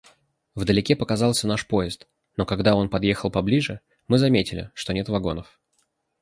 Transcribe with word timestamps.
Вдалеке 0.55 0.95
показался 0.95 1.47
наш 1.47 1.67
поезд, 1.67 2.07
но 2.35 2.47
когда 2.47 2.73
он 2.73 2.89
подъехал 2.89 3.29
поближе, 3.29 3.81
мы 4.07 4.17
заметили, 4.17 4.71
что 4.73 4.93
нет 4.93 5.07
вагонов. 5.09 5.59